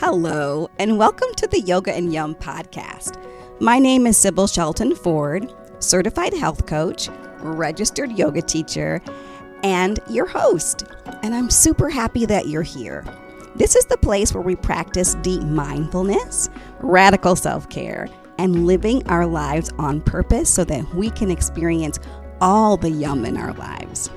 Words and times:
Hello, 0.00 0.70
and 0.78 0.96
welcome 0.96 1.28
to 1.36 1.46
the 1.46 1.60
Yoga 1.60 1.94
and 1.94 2.10
Yum 2.10 2.34
podcast. 2.34 3.22
My 3.60 3.78
name 3.78 4.06
is 4.06 4.16
Sybil 4.16 4.46
Shelton 4.46 4.94
Ford, 4.94 5.52
certified 5.78 6.32
health 6.32 6.64
coach, 6.64 7.10
registered 7.40 8.10
yoga 8.10 8.40
teacher, 8.40 9.02
and 9.62 10.00
your 10.08 10.24
host. 10.24 10.84
And 11.22 11.34
I'm 11.34 11.50
super 11.50 11.90
happy 11.90 12.24
that 12.24 12.48
you're 12.48 12.62
here. 12.62 13.04
This 13.56 13.76
is 13.76 13.84
the 13.84 13.98
place 13.98 14.32
where 14.32 14.42
we 14.42 14.56
practice 14.56 15.16
deep 15.16 15.42
mindfulness, 15.42 16.48
radical 16.78 17.36
self 17.36 17.68
care, 17.68 18.08
and 18.38 18.66
living 18.66 19.06
our 19.06 19.26
lives 19.26 19.70
on 19.78 20.00
purpose 20.00 20.48
so 20.48 20.64
that 20.64 20.94
we 20.94 21.10
can 21.10 21.30
experience 21.30 21.98
all 22.40 22.78
the 22.78 22.88
yum 22.88 23.26
in 23.26 23.36
our 23.36 23.52
lives. 23.52 24.08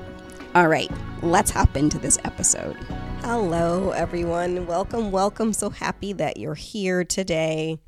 All 0.54 0.68
right, 0.68 0.88
let's 1.20 1.50
hop 1.50 1.76
into 1.76 1.98
this 1.98 2.16
episode. 2.22 2.76
Hello, 3.22 3.90
everyone. 3.90 4.68
Welcome, 4.68 5.10
welcome. 5.10 5.52
So 5.52 5.68
happy 5.68 6.12
that 6.12 6.36
you're 6.36 6.54
here 6.54 7.02
today. 7.02 7.80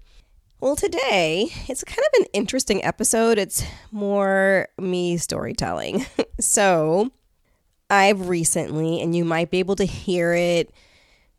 Well, 0.58 0.74
today 0.74 1.46
it's 1.68 1.84
kind 1.84 2.00
of 2.00 2.22
an 2.22 2.26
interesting 2.32 2.82
episode. 2.84 3.38
It's 3.38 3.62
more 3.92 4.66
me 4.78 5.16
storytelling. 5.16 6.06
so, 6.40 7.12
I've 7.88 8.28
recently, 8.28 9.00
and 9.00 9.14
you 9.14 9.24
might 9.24 9.52
be 9.52 9.60
able 9.60 9.76
to 9.76 9.84
hear 9.84 10.34
it 10.34 10.72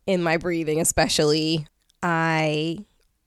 in 0.05 0.23
my 0.23 0.37
breathing, 0.37 0.79
especially, 0.79 1.67
I 2.01 2.77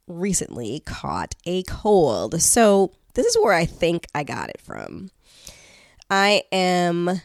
recently 0.06 0.80
caught 0.86 1.34
a 1.44 1.64
cold. 1.64 2.40
So, 2.40 2.92
this 3.12 3.26
is 3.26 3.36
where 3.42 3.52
I 3.52 3.66
think 3.66 4.06
I 4.14 4.24
got 4.24 4.48
it 4.48 4.62
from. 4.62 5.10
I 6.08 6.44
am 6.50 7.20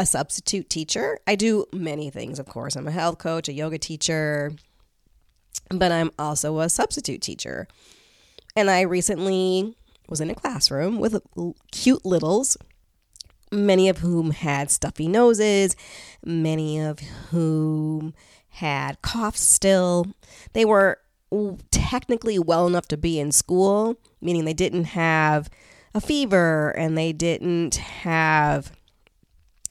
a 0.00 0.06
substitute 0.06 0.70
teacher. 0.70 1.18
I 1.26 1.34
do 1.36 1.66
many 1.74 2.08
things, 2.08 2.38
of 2.38 2.46
course. 2.46 2.74
I'm 2.74 2.88
a 2.88 2.90
health 2.90 3.18
coach, 3.18 3.48
a 3.48 3.52
yoga 3.52 3.76
teacher, 3.76 4.52
but 5.68 5.92
I'm 5.92 6.10
also 6.18 6.60
a 6.60 6.70
substitute 6.70 7.20
teacher. 7.20 7.68
And 8.56 8.70
I 8.70 8.80
recently 8.80 9.76
was 10.08 10.22
in 10.22 10.30
a 10.30 10.34
classroom 10.34 10.98
with 10.98 11.22
cute 11.70 12.06
littles, 12.06 12.56
many 13.52 13.90
of 13.90 13.98
whom 13.98 14.30
had 14.30 14.70
stuffy 14.70 15.06
noses, 15.06 15.76
many 16.24 16.80
of 16.80 17.00
whom 17.30 18.14
had 18.48 19.02
coughs 19.02 19.42
still. 19.42 20.06
They 20.54 20.64
were 20.64 20.98
technically 21.70 22.38
well 22.38 22.66
enough 22.66 22.88
to 22.88 22.96
be 22.96 23.20
in 23.20 23.32
school, 23.32 23.96
meaning 24.22 24.46
they 24.46 24.54
didn't 24.54 24.84
have 24.84 25.50
a 25.94 26.00
fever 26.00 26.70
and 26.70 26.96
they 26.96 27.12
didn't 27.12 27.76
have 27.76 28.72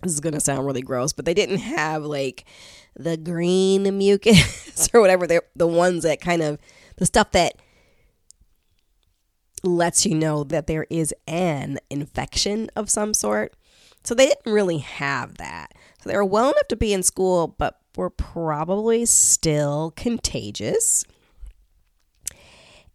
this 0.01 0.13
is 0.13 0.19
going 0.19 0.33
to 0.33 0.39
sound 0.39 0.65
really 0.65 0.81
gross, 0.81 1.13
but 1.13 1.25
they 1.25 1.33
didn't 1.33 1.57
have 1.57 2.03
like 2.03 2.45
the 2.95 3.17
green 3.17 3.97
mucus 3.97 4.89
or 4.93 5.01
whatever. 5.01 5.27
They're 5.27 5.43
the 5.55 5.67
ones 5.67 6.03
that 6.03 6.21
kind 6.21 6.41
of 6.41 6.57
the 6.97 7.05
stuff 7.05 7.31
that 7.31 7.53
lets 9.63 10.05
you 10.05 10.15
know 10.15 10.43
that 10.45 10.67
there 10.67 10.87
is 10.89 11.13
an 11.27 11.79
infection 11.89 12.69
of 12.75 12.89
some 12.89 13.13
sort. 13.13 13.53
So 14.03 14.15
they 14.15 14.27
didn't 14.27 14.51
really 14.51 14.77
have 14.77 15.37
that. 15.37 15.73
So 16.01 16.09
they 16.09 16.15
were 16.15 16.25
well 16.25 16.51
enough 16.51 16.67
to 16.69 16.77
be 16.77 16.93
in 16.93 17.03
school, 17.03 17.55
but 17.57 17.79
were 17.97 18.09
probably 18.09 19.05
still 19.05 19.91
contagious. 19.97 21.03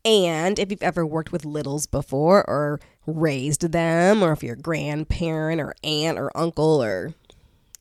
And 0.04 0.58
if 0.58 0.70
you've 0.70 0.82
ever 0.82 1.06
worked 1.06 1.32
with 1.32 1.44
littles 1.44 1.86
before 1.86 2.48
or 2.48 2.78
raised 3.06 3.72
them, 3.72 4.22
or 4.22 4.32
if 4.32 4.42
you're 4.42 4.54
a 4.54 4.58
grandparent 4.58 5.60
or 5.60 5.74
aunt 5.82 6.18
or 6.18 6.30
uncle 6.36 6.82
or, 6.82 7.14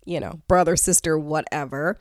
you 0.06 0.20
know, 0.20 0.40
brother, 0.48 0.78
sister, 0.78 1.18
whatever, 1.20 2.00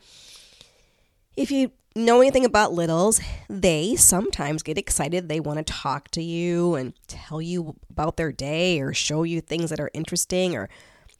if 1.37 1.50
you 1.50 1.73
know 1.97 2.20
anything 2.20 2.45
about 2.45 2.73
littles, 2.73 3.20
they 3.48 3.97
sometimes 3.97 4.62
get 4.62 4.78
excited. 4.78 5.28
They 5.28 5.41
want 5.41 5.59
to 5.59 5.73
talk 5.73 6.09
to 6.12 6.23
you 6.23 6.77
and 6.77 6.95
tell 7.09 7.43
you 7.43 7.75
about 7.91 8.17
their 8.17 8.31
day 8.31 8.81
or 8.81 8.95
show 8.95 9.25
you 9.25 9.41
things 9.41 9.71
that 9.71 9.81
are 9.81 9.91
interesting 9.93 10.56
or 10.56 10.69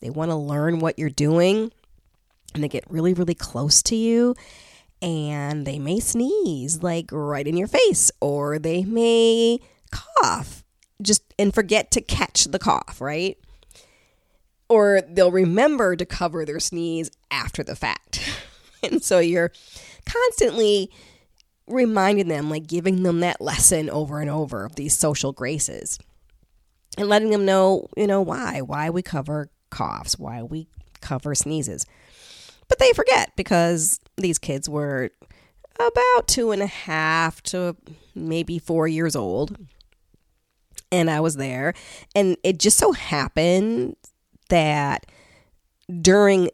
they 0.01 0.11
want 0.11 0.31
to 0.31 0.37
learn 0.37 0.79
what 0.79 0.99
you're 0.99 1.11
doing. 1.11 1.73
And 2.55 2.63
they 2.63 2.69
get 2.69 2.85
really, 2.89 3.15
really 3.15 3.35
close 3.35 3.83
to 3.85 3.97
you 3.97 4.37
and 5.03 5.67
they 5.67 5.79
may 5.79 5.99
sneeze 5.99 6.83
like 6.83 7.11
right 7.11 7.47
in 7.47 7.57
your 7.57 7.67
face 7.67 8.11
or 8.21 8.59
they 8.59 8.85
may 8.85 9.59
cough 9.91 10.65
just 11.03 11.35
and 11.39 11.53
forget 11.53 11.91
to 11.91 12.01
catch 12.01 12.45
the 12.45 12.59
cough, 12.59 13.01
right? 13.01 13.37
Or 14.69 15.03
they'll 15.07 15.33
remember 15.33 15.97
to 15.97 16.07
cover 16.07 16.45
their 16.45 16.61
sneeze 16.61 17.11
after 17.31 17.63
the 17.63 17.77
fact. 17.77 18.21
and 18.83 19.03
so 19.03 19.19
you're 19.19 19.53
constantly 20.07 20.91
reminding 21.67 22.29
them, 22.29 22.49
like 22.49 22.67
giving 22.67 23.03
them 23.03 23.21
that 23.21 23.41
lesson 23.41 23.91
over 23.91 24.21
and 24.21 24.31
over 24.31 24.65
of 24.65 24.77
these 24.77 24.97
social 24.97 25.33
graces 25.33 25.99
and 26.97 27.09
letting 27.09 27.31
them 27.31 27.45
know, 27.45 27.89
you 27.97 28.07
know, 28.07 28.21
why, 28.21 28.61
why 28.61 28.91
we 28.91 29.03
cover 29.03 29.51
coughs, 29.71 30.19
why 30.19 30.43
we 30.43 30.69
cover 31.01 31.35
sneezes. 31.35 31.85
But 32.73 32.79
they 32.79 32.93
forget 32.95 33.33
because 33.37 34.01
these 34.17 34.39
kids 34.39 34.67
were 34.67 35.11
about 35.79 36.27
two 36.27 36.53
and 36.53 36.63
a 36.63 36.67
half 36.67 37.43
to 37.43 37.77
maybe 38.15 38.59
four 38.59 38.89
years 38.89 39.15
old. 39.15 39.59
And 40.91 41.11
I 41.11 41.21
was 41.21 41.37
there. 41.37 41.75
And 42.15 42.39
it 42.43 42.59
just 42.59 42.79
so 42.79 42.93
happened 42.93 43.97
that 44.49 45.05
during 46.01 46.49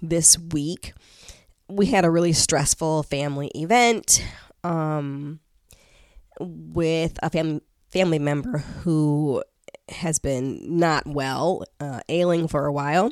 this 0.00 0.38
week, 0.38 0.92
we 1.68 1.86
had 1.86 2.04
a 2.04 2.10
really 2.10 2.34
stressful 2.34 3.02
family 3.02 3.50
event 3.56 4.24
um, 4.62 5.40
with 6.38 7.18
a 7.20 7.30
fam- 7.30 7.62
family 7.90 8.20
member 8.20 8.58
who 8.58 9.42
has 9.88 10.20
been 10.20 10.78
not 10.78 11.04
well, 11.04 11.64
uh, 11.80 11.98
ailing 12.08 12.46
for 12.46 12.64
a 12.64 12.72
while 12.72 13.10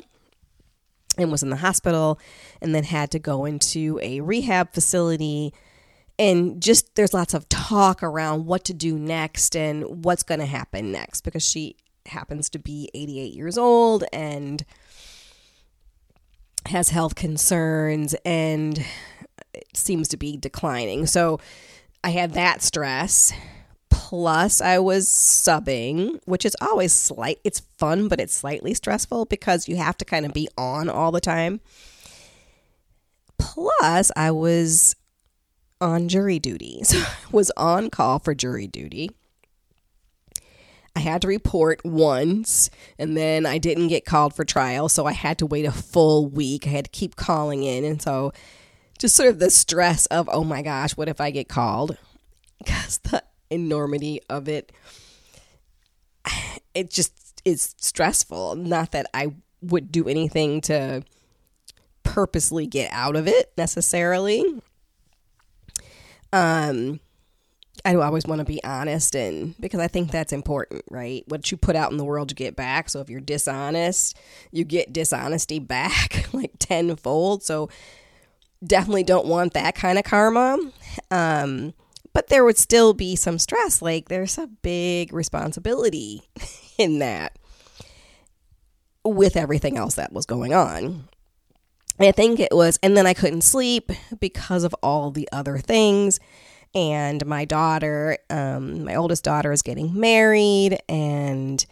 and 1.17 1.31
was 1.31 1.43
in 1.43 1.49
the 1.49 1.57
hospital 1.57 2.19
and 2.61 2.73
then 2.73 2.83
had 2.83 3.11
to 3.11 3.19
go 3.19 3.45
into 3.45 3.99
a 4.01 4.21
rehab 4.21 4.73
facility 4.73 5.53
and 6.19 6.61
just 6.61 6.95
there's 6.95 7.13
lots 7.13 7.33
of 7.33 7.49
talk 7.49 8.03
around 8.03 8.45
what 8.45 8.63
to 8.65 8.73
do 8.73 8.97
next 8.97 9.55
and 9.55 10.05
what's 10.05 10.23
going 10.23 10.39
to 10.39 10.45
happen 10.45 10.91
next 10.91 11.21
because 11.21 11.43
she 11.43 11.75
happens 12.05 12.49
to 12.49 12.59
be 12.59 12.89
88 12.93 13.33
years 13.33 13.57
old 13.57 14.03
and 14.13 14.63
has 16.67 16.89
health 16.89 17.15
concerns 17.15 18.15
and 18.25 18.85
seems 19.73 20.07
to 20.09 20.17
be 20.17 20.37
declining. 20.37 21.05
So 21.07 21.39
I 22.03 22.09
had 22.09 22.33
that 22.33 22.61
stress 22.61 23.33
Plus, 24.13 24.61
I 24.61 24.77
was 24.77 25.07
subbing, 25.09 26.19
which 26.25 26.45
is 26.45 26.55
always 26.61 26.93
slight. 26.93 27.39
It's 27.43 27.61
fun, 27.79 28.07
but 28.07 28.19
it's 28.19 28.35
slightly 28.35 28.75
stressful 28.75 29.25
because 29.25 29.67
you 29.67 29.77
have 29.77 29.97
to 29.97 30.05
kind 30.05 30.23
of 30.23 30.35
be 30.35 30.47
on 30.55 30.87
all 30.87 31.11
the 31.11 31.19
time. 31.19 31.61
Plus, 33.39 34.11
I 34.15 34.29
was 34.29 34.95
on 35.81 36.09
jury 36.09 36.37
duty. 36.37 36.81
So 36.83 36.99
I 36.99 37.07
was 37.31 37.49
on 37.57 37.89
call 37.89 38.19
for 38.19 38.35
jury 38.35 38.67
duty. 38.67 39.09
I 40.95 40.99
had 40.99 41.23
to 41.23 41.27
report 41.27 41.83
once 41.83 42.69
and 42.99 43.17
then 43.17 43.47
I 43.47 43.57
didn't 43.57 43.87
get 43.87 44.05
called 44.05 44.35
for 44.35 44.45
trial, 44.45 44.89
so 44.89 45.07
I 45.07 45.13
had 45.13 45.39
to 45.39 45.47
wait 45.47 45.65
a 45.65 45.71
full 45.71 46.27
week. 46.27 46.67
I 46.67 46.69
had 46.69 46.85
to 46.85 46.91
keep 46.91 47.15
calling 47.15 47.63
in 47.63 47.83
and 47.83 47.99
so 47.99 48.31
just 48.99 49.15
sort 49.15 49.29
of 49.29 49.39
the 49.39 49.49
stress 49.49 50.05
of, 50.05 50.29
oh 50.31 50.43
my 50.43 50.61
gosh, 50.61 50.95
what 50.95 51.09
if 51.09 51.19
I 51.19 51.31
get 51.31 51.49
called? 51.49 51.97
Because 52.59 52.99
the 52.99 53.23
enormity 53.53 54.19
of 54.29 54.47
it, 54.47 54.71
it 56.73 56.89
just 56.89 57.41
is 57.45 57.75
stressful. 57.77 58.55
Not 58.55 58.91
that 58.91 59.07
I 59.13 59.33
would 59.61 59.91
do 59.91 60.07
anything 60.07 60.61
to 60.61 61.03
purposely 62.03 62.67
get 62.67 62.91
out 62.91 63.15
of 63.15 63.27
it 63.27 63.51
necessarily. 63.57 64.43
Um, 66.31 66.99
I 67.85 67.91
do 67.91 68.01
always 68.01 68.25
want 68.25 68.39
to 68.39 68.45
be 68.45 68.63
honest 68.63 69.15
and 69.15 69.55
because 69.59 69.79
I 69.79 69.87
think 69.87 70.11
that's 70.11 70.31
important, 70.31 70.83
right? 70.89 71.23
What 71.27 71.51
you 71.51 71.57
put 71.57 71.75
out 71.75 71.91
in 71.91 71.97
the 71.97 72.05
world, 72.05 72.31
you 72.31 72.35
get 72.35 72.55
back. 72.55 72.89
So 72.89 73.01
if 73.01 73.09
you're 73.09 73.19
dishonest, 73.19 74.17
you 74.51 74.63
get 74.63 74.93
dishonesty 74.93 75.59
back 75.59 76.27
like 76.33 76.53
tenfold. 76.59 77.43
So 77.43 77.69
definitely 78.65 79.03
don't 79.03 79.27
want 79.27 79.53
that 79.53 79.75
kind 79.75 79.97
of 79.97 80.05
karma. 80.05 80.57
Um, 81.11 81.73
but 82.13 82.27
there 82.27 82.45
would 82.45 82.57
still 82.57 82.93
be 82.93 83.15
some 83.15 83.39
stress. 83.39 83.81
Like 83.81 84.09
there's 84.09 84.37
a 84.37 84.47
big 84.47 85.11
responsibility 85.13 86.23
in 86.77 86.99
that 86.99 87.37
with 89.03 89.35
everything 89.35 89.77
else 89.77 89.95
that 89.95 90.13
was 90.13 90.25
going 90.25 90.53
on. 90.53 91.09
I 91.99 92.11
think 92.11 92.39
it 92.39 92.51
was, 92.51 92.79
and 92.81 92.97
then 92.97 93.05
I 93.05 93.13
couldn't 93.13 93.41
sleep 93.41 93.91
because 94.19 94.63
of 94.63 94.73
all 94.81 95.11
the 95.11 95.29
other 95.31 95.57
things. 95.59 96.19
And 96.73 97.23
my 97.27 97.45
daughter, 97.45 98.17
um, 98.31 98.83
my 98.83 98.95
oldest 98.95 99.23
daughter, 99.23 99.51
is 99.51 99.61
getting 99.61 99.99
married, 99.99 100.79
and 100.89 101.63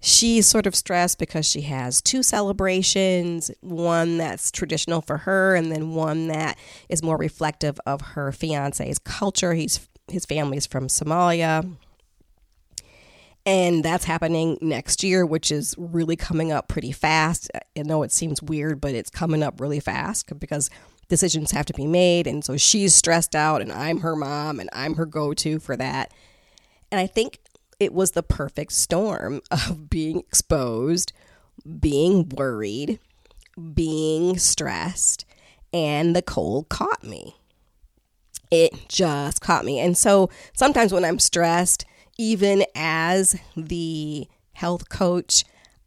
she's 0.00 0.46
sort 0.46 0.66
of 0.66 0.74
stressed 0.74 1.18
because 1.18 1.46
she 1.46 1.62
has 1.62 2.00
two 2.00 2.22
celebrations 2.22 3.50
one 3.60 4.16
that's 4.16 4.50
traditional 4.50 5.02
for 5.02 5.18
her 5.18 5.54
and 5.54 5.70
then 5.70 5.90
one 5.90 6.28
that 6.28 6.58
is 6.88 7.02
more 7.02 7.18
reflective 7.18 7.78
of 7.84 8.00
her 8.00 8.32
fiance's 8.32 8.98
culture 8.98 9.52
he's 9.52 9.89
his 10.10 10.24
family's 10.24 10.66
from 10.66 10.88
somalia. 10.88 11.76
And 13.46 13.82
that's 13.82 14.04
happening 14.04 14.58
next 14.60 15.02
year 15.02 15.24
which 15.24 15.50
is 15.50 15.74
really 15.78 16.16
coming 16.16 16.52
up 16.52 16.68
pretty 16.68 16.92
fast. 16.92 17.50
I 17.54 17.82
know 17.82 18.02
it 18.02 18.12
seems 18.12 18.42
weird 18.42 18.80
but 18.80 18.94
it's 18.94 19.10
coming 19.10 19.42
up 19.42 19.60
really 19.60 19.80
fast 19.80 20.38
because 20.38 20.70
decisions 21.08 21.50
have 21.50 21.66
to 21.66 21.74
be 21.74 21.86
made. 21.86 22.26
And 22.26 22.44
so 22.44 22.56
she's 22.56 22.94
stressed 22.94 23.34
out 23.34 23.62
and 23.62 23.72
i'm 23.72 24.00
her 24.00 24.14
mom 24.14 24.60
and 24.60 24.68
i'm 24.72 24.94
her 24.94 25.06
go-to 25.06 25.58
for 25.58 25.76
that. 25.76 26.12
And 26.92 27.00
i 27.00 27.06
think 27.06 27.40
it 27.80 27.94
was 27.94 28.12
the 28.12 28.22
perfect 28.22 28.72
storm 28.72 29.40
of 29.50 29.90
being 29.90 30.18
exposed, 30.18 31.12
being 31.80 32.28
worried, 32.28 33.00
being 33.74 34.38
stressed, 34.38 35.24
and 35.72 36.14
the 36.14 36.22
cold 36.22 36.68
caught 36.68 37.02
me. 37.02 37.36
It 38.50 38.88
just 38.88 39.40
caught 39.40 39.64
me. 39.64 39.78
And 39.78 39.96
so 39.96 40.30
sometimes 40.54 40.92
when 40.92 41.04
I'm 41.04 41.18
stressed, 41.18 41.84
even 42.18 42.64
as 42.74 43.36
the 43.56 44.28
health 44.52 44.88
coach, 44.88 45.44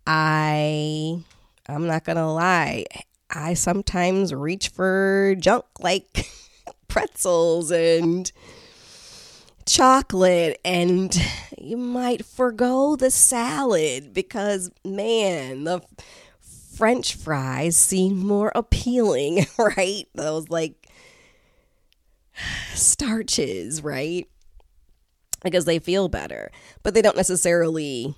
I 0.07 1.23
I'm 1.67 1.87
not 1.87 2.03
going 2.03 2.17
to 2.17 2.27
lie, 2.27 2.85
I 3.29 3.53
sometimes 3.53 4.33
reach 4.33 4.69
for 4.69 5.35
junk 5.39 5.65
like 5.79 6.27
pretzels 6.87 7.71
and 7.71 8.31
chocolate 9.65 10.59
and 10.65 11.15
you 11.57 11.77
might 11.77 12.25
forego 12.25 12.95
the 12.97 13.09
salad 13.09 14.13
because 14.13 14.69
man 14.83 15.63
the 15.63 15.81
french 16.75 17.15
fries 17.15 17.77
seem 17.77 18.17
more 18.17 18.51
appealing 18.55 19.45
right 19.57 20.07
those 20.15 20.49
like 20.49 20.82
starches 22.73 23.83
right 23.83 24.27
because 25.43 25.65
they 25.65 25.79
feel 25.79 26.07
better 26.07 26.51
but 26.83 26.93
they 26.93 27.01
don't 27.01 27.17
necessarily 27.17 28.15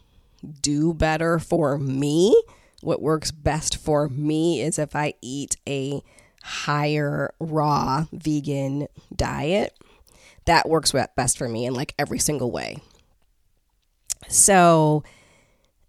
do 0.61 0.93
better 0.93 1.39
for 1.39 1.77
me 1.77 2.35
what 2.81 3.01
works 3.01 3.31
best 3.31 3.77
for 3.77 4.07
me 4.09 4.61
is 4.61 4.77
if 4.77 4.95
i 4.95 5.13
eat 5.21 5.57
a 5.67 6.01
higher 6.43 7.33
raw 7.39 8.05
vegan 8.11 8.87
diet 9.15 9.75
that 10.45 10.69
works 10.69 10.93
best 11.15 11.37
for 11.37 11.49
me 11.49 11.65
in 11.65 11.73
like 11.73 11.93
every 11.99 12.19
single 12.19 12.51
way. 12.51 12.77
So, 14.27 15.03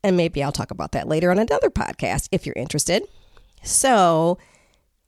and 0.02 0.16
maybe 0.16 0.42
I'll 0.42 0.52
talk 0.52 0.70
about 0.70 0.92
that 0.92 1.08
later 1.08 1.30
on 1.30 1.38
another 1.38 1.70
podcast 1.70 2.28
if 2.32 2.44
you're 2.44 2.54
interested. 2.56 3.06
So, 3.62 4.38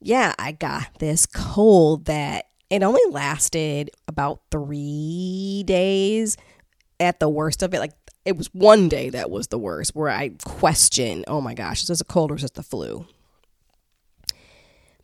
yeah, 0.01 0.35
I 0.39 0.53
got 0.53 0.99
this 0.99 1.27
cold 1.27 2.07
that 2.07 2.48
it 2.71 2.83
only 2.83 3.01
lasted 3.11 3.91
about 4.07 4.41
three 4.51 5.63
days 5.67 6.37
at 7.01 7.21
the 7.21 7.29
worst 7.29 7.63
of 7.63 7.73
it. 7.75 7.79
Like, 7.79 7.95
it 8.25 8.37
was 8.37 8.49
one 8.53 8.89
day 8.89 9.11
that 9.11 9.31
was 9.31 9.47
the 9.47 9.59
worst 9.59 9.95
where 9.95 10.11
I 10.11 10.33
questioned, 10.45 11.25
oh 11.29 11.41
my 11.41 11.55
gosh, 11.55 11.83
is 11.83 11.89
this 11.89 12.01
a 12.01 12.05
cold 12.05 12.31
or 12.31 12.37
is 12.37 12.43
this 12.43 12.51
the 12.51 12.63
flu? 12.63 13.07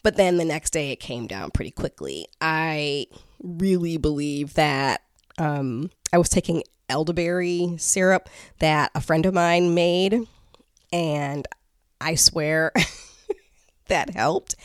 But 0.02 0.16
then 0.16 0.36
the 0.36 0.44
next 0.44 0.70
day 0.70 0.90
it 0.90 1.00
came 1.00 1.26
down 1.26 1.50
pretty 1.50 1.70
quickly. 1.70 2.26
I 2.40 3.06
really 3.42 3.96
believe 3.96 4.54
that 4.54 5.00
um, 5.38 5.90
I 6.12 6.18
was 6.18 6.28
taking 6.28 6.62
elderberry 6.90 7.76
syrup 7.78 8.28
that 8.58 8.90
a 8.94 9.00
friend 9.00 9.24
of 9.24 9.32
mine 9.32 9.74
made, 9.74 10.28
and 10.92 11.48
I 12.00 12.16
swear 12.16 12.72
that 13.88 14.10
helped. 14.10 14.56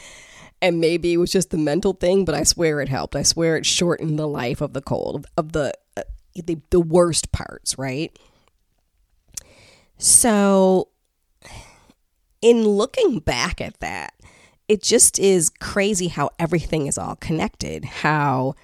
And 0.62 0.82
maybe 0.82 1.14
it 1.14 1.18
was 1.18 1.32
just 1.32 1.52
the 1.52 1.58
mental 1.58 1.94
thing, 1.94 2.26
but 2.26 2.36
I 2.36 2.44
swear 2.44 2.82
it 2.82 2.90
helped. 2.90 3.16
I 3.16 3.24
swear 3.24 3.56
it 3.56 3.66
shortened 3.66 4.20
the 4.20 4.28
life 4.28 4.60
of 4.62 4.74
the 4.74 4.82
cold, 4.82 5.26
of 5.38 5.54
the 5.54 5.74
uh, 5.96 6.04
the, 6.36 6.60
the 6.70 6.80
worst 6.80 7.32
parts, 7.32 7.78
right? 7.78 8.18
So, 9.98 10.90
in 12.42 12.64
looking 12.64 13.20
back 13.20 13.62
at 13.62 13.80
that, 13.80 14.14
it 14.68 14.82
just 14.82 15.18
is 15.20 15.50
crazy 15.50 16.08
how 16.08 16.30
everything 16.40 16.88
is 16.88 16.98
all 16.98 17.16
connected. 17.16 17.84
How 17.86 18.56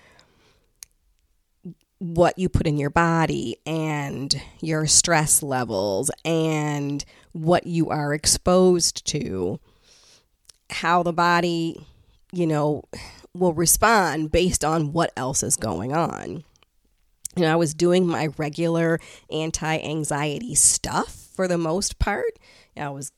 what 2.00 2.38
you 2.38 2.50
put 2.50 2.68
in 2.68 2.78
your 2.78 2.90
body 2.90 3.58
and 3.66 4.40
your 4.62 4.86
stress 4.86 5.42
levels 5.42 6.12
and 6.24 7.04
what 7.32 7.66
you 7.66 7.90
are 7.90 8.14
exposed 8.14 9.06
to, 9.08 9.60
how 10.70 11.04
the 11.04 11.14
body, 11.14 11.86
you 12.32 12.48
know, 12.48 12.84
will 13.34 13.54
respond 13.54 14.32
based 14.32 14.64
on 14.64 14.94
what 14.94 15.12
else 15.18 15.44
is 15.44 15.56
going 15.56 15.94
on. 15.94 16.44
You 17.36 17.44
know, 17.44 17.52
I 17.52 17.58
was 17.58 17.74
doing 17.74 18.08
my 18.08 18.30
regular 18.38 19.00
anti 19.30 19.78
anxiety 19.80 20.56
stuff 20.56 21.28
for 21.34 21.48
the 21.48 21.58
most 21.58 22.00
part. 22.00 22.40
I 22.78 22.90
was 22.90 23.12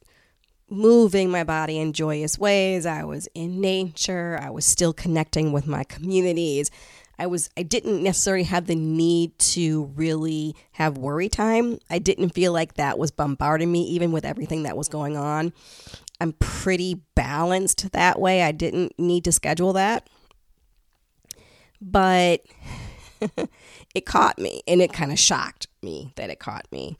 moving 0.70 1.30
my 1.30 1.44
body 1.44 1.78
in 1.78 1.94
joyous 1.94 2.38
ways. 2.38 2.86
I 2.86 3.04
was 3.04 3.28
in 3.34 3.62
nature. 3.62 4.40
I 4.42 4.50
was 4.50 4.66
still 4.66 4.94
connecting 4.94 5.52
with 5.52 5.68
my 5.68 5.84
communities. 5.84 6.72
I 7.20 7.26
was 7.28 7.50
I 7.58 7.64
didn't 7.64 8.04
necessarily 8.04 8.44
have 8.44 8.68
the 8.68 8.76
need 8.76 9.38
to 9.40 9.86
really 9.96 10.56
have 10.74 10.98
worry 10.98 11.30
time. 11.30 11.80
I 11.90 12.00
didn't 12.00 12.30
feel 12.30 12.54
like 12.54 12.76
that 12.76 13.00
was 13.00 13.12
bombarding 13.12 13.72
me 13.72 13.84
even 13.84 14.12
with 14.12 14.26
everything 14.26 14.64
that 14.64 14.78
was 14.78 14.88
going 14.88 15.18
on. 15.18 15.54
I'm 16.20 16.34
pretty 16.34 17.02
balanced 17.16 17.92
that 17.92 18.20
way. 18.20 18.44
I 18.44 18.52
didn't 18.52 18.98
need 18.98 19.24
to 19.26 19.32
schedule 19.32 19.74
that. 19.74 20.10
But 21.80 22.42
it 23.96 24.06
caught 24.06 24.40
me 24.40 24.62
and 24.68 24.82
it 24.82 24.94
kind 24.94 25.12
of 25.12 25.20
shocked 25.20 25.68
me 25.84 26.12
that 26.16 26.30
it 26.30 26.40
caught 26.40 26.68
me 26.72 26.98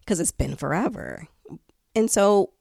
because 0.00 0.20
it's 0.20 0.32
been 0.32 0.56
forever. 0.56 1.26
And 1.94 2.10
so 2.10 2.52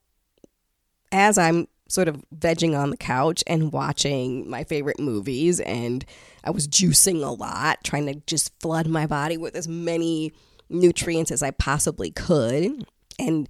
as 1.11 1.37
I'm 1.37 1.67
sort 1.87 2.07
of 2.07 2.23
vegging 2.35 2.77
on 2.77 2.89
the 2.89 2.97
couch 2.97 3.43
and 3.47 3.71
watching 3.71 4.49
my 4.49 4.63
favorite 4.63 4.99
movies 4.99 5.59
and 5.59 6.03
I 6.43 6.49
was 6.49 6.67
juicing 6.67 7.23
a 7.23 7.29
lot, 7.29 7.83
trying 7.83 8.07
to 8.07 8.15
just 8.27 8.51
flood 8.59 8.87
my 8.87 9.05
body 9.05 9.37
with 9.37 9.55
as 9.55 9.67
many 9.67 10.33
nutrients 10.69 11.31
as 11.31 11.43
I 11.43 11.51
possibly 11.51 12.11
could 12.11 12.85
and 13.19 13.47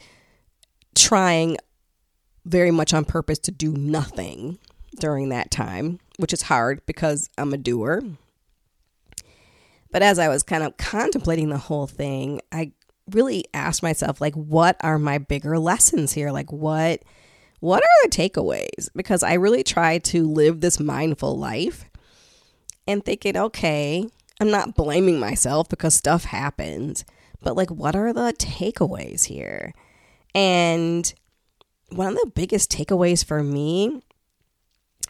trying 0.95 1.57
very 2.45 2.71
much 2.71 2.93
on 2.93 3.05
purpose 3.05 3.39
to 3.39 3.51
do 3.51 3.71
nothing 3.71 4.59
during 4.99 5.29
that 5.29 5.51
time, 5.51 5.99
which 6.17 6.33
is 6.33 6.43
hard 6.43 6.85
because 6.85 7.29
I'm 7.37 7.53
a 7.53 7.57
doer. 7.57 8.01
But 9.91 10.03
as 10.03 10.19
I 10.19 10.27
was 10.27 10.43
kind 10.43 10.63
of 10.63 10.77
contemplating 10.77 11.49
the 11.49 11.57
whole 11.57 11.87
thing, 11.87 12.41
I 12.51 12.71
really 13.11 13.45
asked 13.53 13.83
myself 13.83 14.19
like 14.19 14.33
what 14.33 14.77
are 14.81 14.97
my 14.97 15.17
bigger 15.17 15.59
lessons 15.59 16.13
here? 16.13 16.31
Like 16.31 16.51
what 16.51 17.03
what 17.59 17.81
are 17.83 18.03
the 18.03 18.09
takeaways? 18.09 18.89
Because 18.95 19.23
I 19.23 19.33
really 19.33 19.63
try 19.63 19.97
to 19.99 20.29
live 20.29 20.61
this 20.61 20.79
mindful 20.79 21.37
life 21.37 21.85
and 22.87 23.03
thinking, 23.03 23.37
okay, 23.37 24.07
I'm 24.39 24.51
not 24.51 24.75
blaming 24.75 25.19
myself 25.19 25.69
because 25.69 25.95
stuff 25.95 26.25
happens, 26.25 27.05
but 27.41 27.55
like, 27.55 27.71
what 27.71 27.95
are 27.95 28.13
the 28.13 28.33
takeaways 28.37 29.25
here? 29.25 29.73
And 30.33 31.11
one 31.89 32.07
of 32.07 32.15
the 32.15 32.31
biggest 32.33 32.71
takeaways 32.71 33.23
for 33.23 33.43
me, 33.43 34.01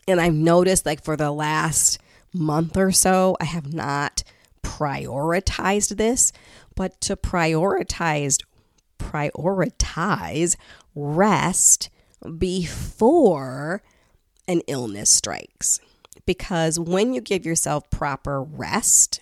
and 0.08 0.20
I've 0.22 0.34
noticed 0.34 0.86
like 0.86 1.04
for 1.04 1.16
the 1.16 1.32
last 1.32 2.00
month 2.34 2.78
or 2.78 2.92
so, 2.92 3.38
I 3.40 3.46
have 3.46 3.74
not 3.74 4.24
prioritized 4.64 5.98
this, 5.98 6.32
but 6.76 7.00
to 7.02 7.16
prioritize 7.16 8.40
prioritize 9.00 10.56
rest 10.96 11.90
before 12.38 13.84
an 14.48 14.62
illness 14.68 15.10
strikes. 15.10 15.80
Because 16.26 16.80
when 16.80 17.14
you 17.14 17.22
give 17.22 17.46
yourself 17.46 17.90
proper 17.90 18.42
rest, 18.42 19.22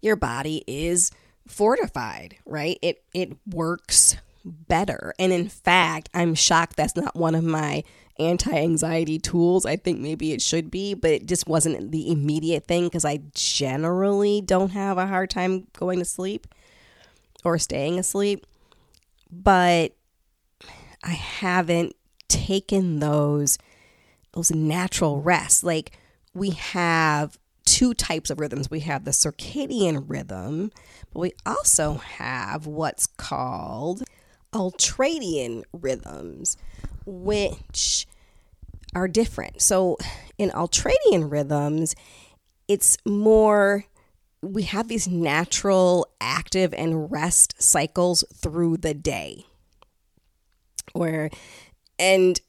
your 0.00 0.16
body 0.16 0.64
is 0.66 1.10
fortified, 1.46 2.36
right? 2.46 2.78
It 2.80 3.04
it 3.12 3.36
works 3.46 4.16
better. 4.44 5.14
And 5.18 5.32
in 5.32 5.48
fact, 5.48 6.08
I'm 6.14 6.34
shocked 6.34 6.76
that's 6.76 6.96
not 6.96 7.16
one 7.16 7.34
of 7.34 7.44
my 7.44 7.84
anti-anxiety 8.18 9.18
tools. 9.18 9.64
I 9.64 9.76
think 9.76 9.98
maybe 9.98 10.32
it 10.32 10.42
should 10.42 10.70
be, 10.70 10.94
but 10.94 11.10
it 11.10 11.26
just 11.26 11.46
wasn't 11.46 11.90
the 11.90 12.10
immediate 12.10 12.66
thing 12.66 12.84
because 12.84 13.04
I 13.04 13.20
generally 13.34 14.40
don't 14.40 14.70
have 14.70 14.98
a 14.98 15.06
hard 15.06 15.30
time 15.30 15.66
going 15.72 15.98
to 15.98 16.04
sleep 16.04 16.46
or 17.44 17.58
staying 17.58 17.98
asleep. 17.98 18.46
But 19.30 19.92
I 21.02 21.12
haven't 21.12 21.94
taken 22.28 23.00
those 23.00 23.58
those 24.32 24.50
natural 24.52 25.20
rests. 25.20 25.64
Like 25.64 25.98
we 26.34 26.50
have 26.50 27.38
two 27.64 27.94
types 27.94 28.30
of 28.30 28.38
rhythms. 28.38 28.70
We 28.70 28.80
have 28.80 29.04
the 29.04 29.10
circadian 29.10 30.04
rhythm, 30.06 30.70
but 31.12 31.20
we 31.20 31.32
also 31.46 31.94
have 31.94 32.66
what's 32.66 33.06
called 33.06 34.02
ultradian 34.52 35.64
rhythms, 35.72 36.56
which 37.06 38.06
are 38.94 39.08
different. 39.08 39.62
So 39.62 39.96
in 40.38 40.50
ultradian 40.50 41.30
rhythms, 41.30 41.94
it's 42.68 42.96
more 43.04 43.84
we 44.42 44.62
have 44.62 44.88
these 44.88 45.06
natural 45.06 46.06
active 46.20 46.72
and 46.74 47.10
rest 47.10 47.60
cycles 47.60 48.24
through 48.34 48.78
the 48.78 48.94
day. 48.94 49.44
Where 50.92 51.30
and 51.98 52.40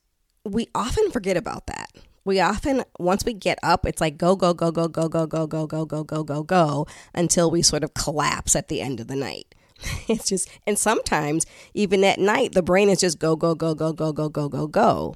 we 0.46 0.68
often 0.74 1.12
forget 1.12 1.38
about 1.38 1.68
that. 1.68 1.92
We 2.24 2.40
often 2.40 2.84
once 3.00 3.26
we 3.26 3.34
get 3.34 3.60
up, 3.62 3.86
it's 3.86 4.02
like 4.02 4.18
go 4.18 4.36
go 4.36 4.54
go 4.54 4.72
go 4.72 4.88
go 4.88 5.08
go 5.08 5.28
go 5.28 5.48
go 5.48 5.66
go 5.68 5.86
go 5.86 6.04
go 6.04 6.24
go 6.24 6.44
go 6.44 6.88
until 7.14 7.52
we 7.52 7.62
sort 7.62 7.84
of 7.84 7.94
collapse 7.94 8.56
at 8.56 8.68
the 8.68 8.82
end 8.82 9.00
of 9.00 9.08
the 9.08 9.16
night. 9.16 9.51
It's 10.08 10.28
just 10.28 10.50
and 10.68 10.78
sometimes 10.78 11.46
even 11.74 12.04
at 12.04 12.20
night 12.20 12.54
the 12.54 12.62
brain 12.62 12.90
is 12.90 13.00
just 13.00 13.20
go 13.20 13.36
go 13.36 13.56
go 13.56 13.74
go 13.74 13.94
go 13.94 14.12
go 14.12 14.30
go 14.30 14.50
go 14.50 14.68
go. 14.68 15.16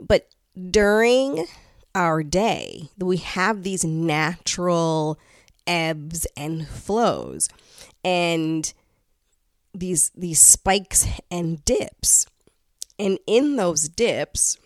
But 0.00 0.28
during 0.70 1.46
our 1.94 2.22
day, 2.22 2.88
we 2.98 3.18
have 3.18 3.62
these 3.62 3.84
natural 3.84 5.18
ebbs 5.66 6.26
and 6.36 6.66
flows 6.66 7.48
and 8.04 8.72
these 9.74 10.10
these 10.10 10.40
spikes 10.40 11.06
and 11.30 11.64
dips. 11.64 12.26
And 12.98 13.18
in 13.26 13.56
those 13.56 13.88
dips, 13.88 14.58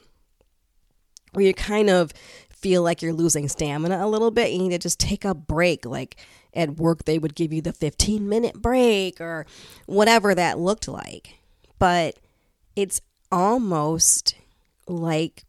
where 1.32 1.44
you 1.44 1.54
kind 1.54 1.88
of 1.88 2.12
feel 2.50 2.82
like 2.82 3.02
you're 3.02 3.12
losing 3.12 3.48
stamina 3.48 4.04
a 4.04 4.08
little 4.08 4.30
bit, 4.30 4.50
you 4.50 4.58
need 4.58 4.70
to 4.70 4.78
just 4.78 4.98
take 4.98 5.24
a 5.24 5.34
break. 5.34 5.86
Like 5.86 6.16
at 6.56 6.76
work, 6.76 7.04
they 7.04 7.18
would 7.18 7.34
give 7.34 7.52
you 7.52 7.62
the 7.62 7.72
15 7.72 8.28
minute 8.28 8.60
break 8.60 9.20
or 9.20 9.46
whatever 9.86 10.34
that 10.34 10.58
looked 10.58 10.88
like. 10.88 11.34
But 11.78 12.18
it's 12.74 13.00
almost 13.30 14.34
like 14.88 15.44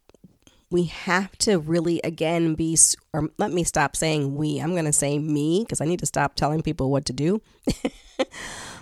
we 0.70 0.84
have 0.84 1.38
to 1.38 1.58
really 1.58 2.02
again 2.04 2.56
be 2.56 2.78
or 3.14 3.30
let 3.38 3.52
me 3.52 3.64
stop 3.64 3.96
saying 3.96 4.36
we. 4.36 4.60
I'm 4.60 4.74
going 4.74 4.86
to 4.86 4.94
say 4.94 5.18
me 5.18 5.64
because 5.64 5.80
i 5.80 5.86
need 5.86 6.00
to 6.00 6.06
stop 6.06 6.36
telling 6.36 6.62
people 6.62 6.92
what 6.92 7.06
to 7.06 7.14
do. 7.14 7.42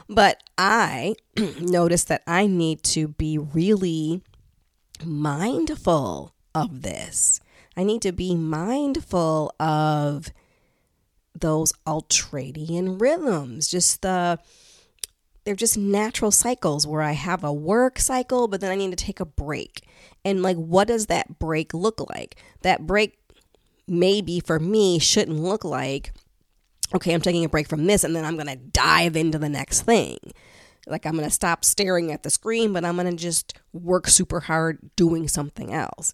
But 0.08 0.44
i 0.58 1.16
noticed 1.60 2.08
that 2.10 2.22
i 2.28 2.48
need 2.48 2.84
to 2.84 3.08
be 3.08 3.38
really 3.38 4.22
mindful 5.04 6.34
of 6.54 6.84
this. 6.84 7.42
I 7.76 7.84
need 7.84 8.02
to 8.04 8.12
be 8.12 8.36
mindful 8.36 9.54
of 9.60 10.32
those 11.40 11.74
ultradian 11.86 13.00
rhythms 13.00 13.68
just 13.68 14.02
the 14.02 14.40
they're 15.46 15.56
just 15.56 15.78
natural 15.78 16.32
cycles 16.32 16.88
where 16.88 17.04
I 17.04 17.12
have 17.12 17.44
a 17.44 17.54
work 17.54 18.00
cycle, 18.00 18.48
but 18.48 18.62
then 18.62 18.72
I 18.72 18.76
need 18.76 18.90
to 18.90 19.06
take 19.06 19.20
a 19.20 19.26
break. 19.26 19.84
And 20.26 20.42
like, 20.42 20.58
what 20.58 20.88
does 20.88 21.06
that 21.06 21.38
break 21.38 21.74
look 21.74 22.10
like? 22.10 22.36
That 22.64 22.88
break, 22.88 23.20
maybe 23.88 24.40
for 24.40 24.60
me, 24.60 24.98
shouldn't 24.98 25.38
look 25.38 25.64
like, 25.64 26.14
okay, 26.96 27.14
I'm 27.14 27.22
taking 27.22 27.46
a 27.46 27.50
break 27.50 27.68
from 27.68 27.86
this 27.86 28.04
and 28.04 28.16
then 28.16 28.26
I'm 28.26 28.36
going 28.36 28.48
to 28.48 28.56
dive 28.56 29.16
into 29.16 29.38
the 29.38 29.50
next 29.50 29.84
thing. 29.84 30.18
Like, 30.88 31.06
I'm 31.06 31.14
going 31.14 31.26
to 31.26 31.34
stop 31.34 31.64
staring 31.64 32.12
at 32.12 32.24
the 32.24 32.30
screen, 32.32 32.74
but 32.74 32.84
I'm 32.84 32.96
going 32.96 33.10
to 33.10 33.16
just 33.16 33.54
work 33.72 34.08
super 34.08 34.42
hard 34.42 34.80
doing 34.96 35.28
something 35.28 35.72
else. 35.72 36.14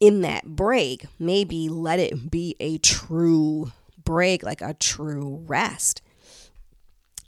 In 0.00 0.22
that 0.22 0.44
break, 0.44 1.06
maybe 1.18 1.68
let 1.68 1.98
it 1.98 2.30
be 2.30 2.56
a 2.60 2.78
true 2.78 3.72
break, 4.04 4.42
like 4.42 4.60
a 4.60 4.74
true 4.74 5.42
rest 5.46 6.02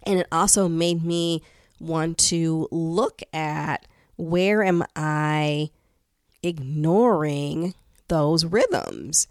and 0.07 0.21
it 0.21 0.27
also 0.31 0.69
made 0.69 1.05
me 1.05 1.43
want 1.81 2.19
to 2.19 2.69
look 2.71 3.23
at 3.33 3.87
where 4.17 4.63
am 4.63 4.85
I 4.95 5.71
ignoring 6.43 7.75
those 8.09 8.45
rhythms, 8.45 9.27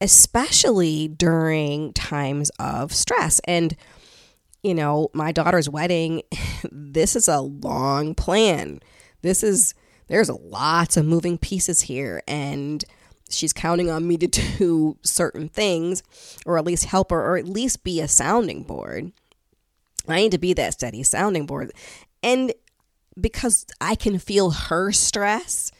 especially 0.00 1.08
during 1.08 1.92
times 1.94 2.50
of 2.58 2.92
stress. 2.92 3.40
And, 3.44 3.76
you 4.62 4.74
know, 4.74 5.08
my 5.12 5.32
daughter's 5.32 5.68
wedding, 5.68 6.22
this 6.70 7.16
is 7.16 7.28
a 7.28 7.40
long 7.40 8.14
plan. 8.14 8.80
This 9.22 9.42
is, 9.42 9.74
there's 10.08 10.30
lots 10.30 10.96
of 10.96 11.06
moving 11.06 11.38
pieces 11.38 11.82
here. 11.82 12.22
And, 12.28 12.84
she's 13.30 13.52
counting 13.52 13.90
on 13.90 14.06
me 14.06 14.16
to 14.18 14.26
do 14.58 14.96
certain 15.02 15.48
things 15.48 16.02
or 16.46 16.58
at 16.58 16.64
least 16.64 16.84
help 16.84 17.10
her 17.10 17.20
or 17.20 17.36
at 17.36 17.48
least 17.48 17.84
be 17.84 18.00
a 18.00 18.08
sounding 18.08 18.62
board. 18.62 19.12
I 20.08 20.16
need 20.16 20.32
to 20.32 20.38
be 20.38 20.52
that 20.54 20.74
steady 20.74 21.02
sounding 21.02 21.46
board. 21.46 21.72
And 22.22 22.52
because 23.20 23.66
I 23.80 23.94
can 23.94 24.18
feel 24.18 24.50
her 24.50 24.92
stress, 24.92 25.70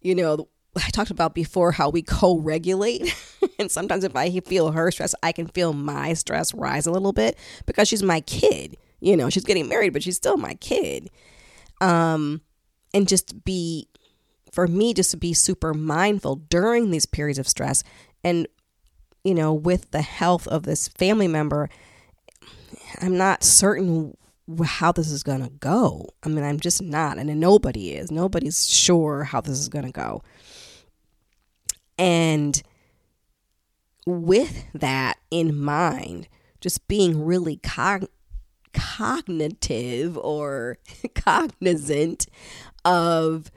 you 0.00 0.14
know, 0.14 0.48
I 0.76 0.90
talked 0.90 1.10
about 1.10 1.34
before 1.34 1.72
how 1.72 1.88
we 1.88 2.02
co 2.02 2.38
regulate. 2.38 3.14
and 3.58 3.70
sometimes 3.70 4.04
if 4.04 4.14
I 4.14 4.40
feel 4.40 4.72
her 4.72 4.90
stress, 4.90 5.14
I 5.22 5.32
can 5.32 5.46
feel 5.48 5.72
my 5.72 6.12
stress 6.14 6.52
rise 6.54 6.86
a 6.86 6.92
little 6.92 7.12
bit 7.12 7.38
because 7.64 7.88
she's 7.88 8.02
my 8.02 8.20
kid. 8.20 8.76
You 9.00 9.16
know, 9.16 9.30
she's 9.30 9.44
getting 9.44 9.68
married, 9.68 9.92
but 9.92 10.02
she's 10.02 10.16
still 10.16 10.36
my 10.36 10.54
kid. 10.54 11.10
Um, 11.80 12.40
and 12.94 13.08
just 13.08 13.44
be, 13.44 13.88
for 14.56 14.66
me, 14.66 14.92
just 14.92 15.12
to 15.12 15.16
be 15.16 15.32
super 15.32 15.72
mindful 15.72 16.34
during 16.34 16.90
these 16.90 17.06
periods 17.06 17.38
of 17.38 17.46
stress 17.46 17.84
and, 18.24 18.48
you 19.22 19.34
know, 19.34 19.54
with 19.54 19.92
the 19.92 20.02
health 20.02 20.48
of 20.48 20.64
this 20.64 20.88
family 20.88 21.28
member 21.28 21.70
I'm 23.00 23.16
not 23.16 23.44
certain 23.44 24.16
how 24.64 24.92
this 24.92 25.10
is 25.10 25.22
going 25.22 25.42
to 25.42 25.50
go. 25.50 26.08
I 26.22 26.28
mean, 26.28 26.44
I'm 26.44 26.60
just 26.60 26.82
not, 26.82 27.18
and 27.18 27.40
nobody 27.40 27.92
is. 27.92 28.10
Nobody's 28.10 28.66
sure 28.66 29.24
how 29.24 29.40
this 29.40 29.58
is 29.58 29.68
going 29.68 29.86
to 29.86 29.92
go. 29.92 30.22
And 31.98 32.62
with 34.06 34.64
that 34.74 35.18
in 35.30 35.58
mind, 35.58 36.28
just 36.60 36.86
being 36.86 37.24
really 37.24 37.56
cog- 37.56 38.08
cognitive 38.72 40.16
or 40.18 40.78
cognizant 41.14 42.26
of 42.84 43.50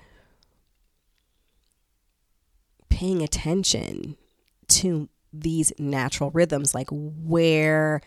paying 3.00 3.22
attention 3.22 4.18
to 4.68 5.08
these 5.32 5.72
natural 5.80 6.32
rhythms, 6.32 6.76
like 6.76 6.90
where 6.92 8.02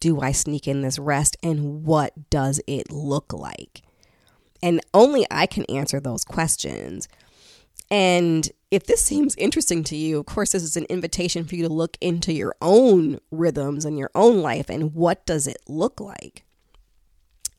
do 0.00 0.22
I 0.22 0.32
sneak 0.32 0.66
in 0.66 0.80
this 0.80 0.98
rest 0.98 1.36
and 1.42 1.84
what 1.84 2.30
does 2.30 2.62
it 2.66 2.90
look 2.90 3.34
like? 3.34 3.82
And 4.62 4.80
only 4.94 5.26
I 5.30 5.44
can 5.44 5.66
answer 5.66 6.00
those 6.00 6.24
questions. 6.24 7.08
And 7.90 8.50
if 8.70 8.86
this 8.86 9.04
seems 9.04 9.36
interesting 9.36 9.84
to 9.84 9.96
you, 9.96 10.18
of 10.18 10.24
course, 10.24 10.52
this 10.52 10.62
is 10.62 10.78
an 10.78 10.86
invitation 10.88 11.44
for 11.44 11.56
you 11.56 11.68
to 11.68 11.72
look 11.72 11.98
into 12.00 12.32
your 12.32 12.54
own 12.62 13.20
rhythms 13.30 13.84
and 13.84 13.98
your 13.98 14.10
own 14.14 14.40
life 14.40 14.70
and 14.70 14.94
what 14.94 15.26
does 15.26 15.46
it 15.46 15.58
look 15.68 16.00
like? 16.00 16.46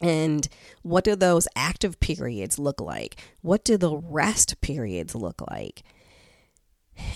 And 0.01 0.47
what 0.81 1.03
do 1.03 1.15
those 1.15 1.47
active 1.55 1.99
periods 1.99 2.57
look 2.57 2.79
like? 2.79 3.17
What 3.41 3.63
do 3.63 3.77
the 3.77 3.97
rest 3.97 4.61
periods 4.61 5.13
look 5.13 5.41
like? 5.49 5.83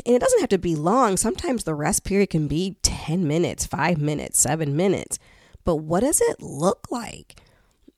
And 0.06 0.16
it 0.16 0.20
doesn't 0.20 0.40
have 0.40 0.50
to 0.50 0.58
be 0.58 0.76
long. 0.76 1.18
Sometimes 1.18 1.64
the 1.64 1.76
rest 1.76 2.04
period 2.04 2.30
can 2.30 2.48
be 2.48 2.78
10 2.82 3.28
minutes, 3.28 3.66
five 3.66 4.00
minutes, 4.00 4.40
seven 4.40 4.76
minutes. 4.76 5.20
But 5.66 5.78
what 5.78 6.02
does 6.02 6.22
it 6.22 6.42
look 6.42 6.88
like? 6.90 7.40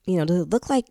You 0.06 0.18
know, 0.18 0.26
does 0.26 0.42
it 0.42 0.50
look 0.50 0.70
like 0.70 0.86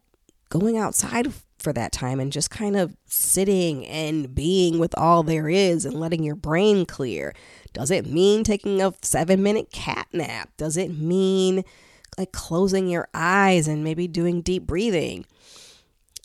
going 0.50 0.76
outside 0.76 1.32
for 1.58 1.72
that 1.72 1.92
time 1.92 2.20
and 2.20 2.32
just 2.32 2.50
kind 2.50 2.76
of 2.76 2.96
sitting 3.06 3.86
and 3.86 4.34
being 4.34 4.78
with 4.78 4.96
all 4.98 5.22
there 5.22 5.48
is 5.48 5.84
and 5.84 5.98
letting 5.98 6.22
your 6.22 6.36
brain 6.36 6.84
clear? 6.84 7.32
Does 7.72 7.90
it 7.90 8.06
mean 8.06 8.44
taking 8.44 8.82
a 8.82 8.92
seven 9.02 9.42
minute 9.42 9.70
cat 9.72 10.08
nap? 10.12 10.50
Does 10.56 10.76
it 10.76 10.96
mean 10.96 11.64
like 12.18 12.32
closing 12.32 12.88
your 12.88 13.08
eyes 13.14 13.68
and 13.68 13.84
maybe 13.84 14.06
doing 14.08 14.40
deep 14.40 14.66
breathing? 14.66 15.26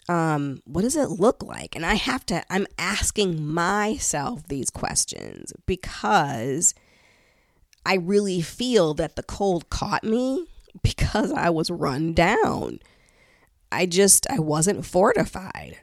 um, 0.10 0.64
what 0.66 0.82
does 0.82 0.96
it 0.96 1.12
look 1.12 1.44
like? 1.44 1.76
And 1.76 1.86
I 1.86 1.94
have 1.94 2.26
to, 2.26 2.44
I'm 2.50 2.66
asking 2.80 3.46
myself 3.46 4.46
these 4.48 4.72
questions 4.72 5.54
because 5.68 6.74
I 7.86 7.96
really 7.96 8.42
feel 8.42 8.96
that 8.96 9.16
the 9.16 9.24
cold 9.24 9.70
caught 9.70 10.04
me 10.04 10.48
because 10.82 11.32
I 11.32 11.52
was 11.52 11.70
run 11.70 12.14
down. 12.14 12.80
I 13.72 13.86
just, 13.86 14.26
I 14.32 14.40
wasn't 14.40 14.84
fortified. 14.84 15.78